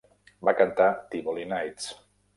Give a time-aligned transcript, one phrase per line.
[0.47, 1.91] Va cantar "Tivoli Nights".